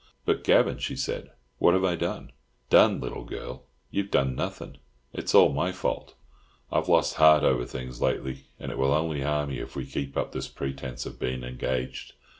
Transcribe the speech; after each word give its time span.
"But, 0.25 0.43
Gavan," 0.43 0.79
she 0.79 0.95
said, 0.95 1.29
"what 1.59 1.75
have 1.75 1.83
I 1.83 1.95
done?" 1.95 2.31
"Done, 2.71 2.99
little 2.99 3.23
girl? 3.23 3.65
you've 3.91 4.09
done 4.09 4.33
nothing. 4.33 4.79
It's 5.13 5.35
all 5.35 5.53
my 5.53 5.71
fault. 5.71 6.15
I've 6.71 6.89
lost 6.89 7.17
heart 7.17 7.43
over 7.43 7.65
things 7.67 8.01
lately, 8.01 8.45
and 8.59 8.71
it 8.71 8.79
will 8.79 8.93
only 8.93 9.21
harm 9.21 9.51
you 9.51 9.61
if 9.61 9.75
we 9.75 9.85
keep 9.85 10.17
up 10.17 10.31
this 10.31 10.47
pretence 10.47 11.05
of 11.05 11.19
being 11.19 11.43
engaged. 11.43 12.13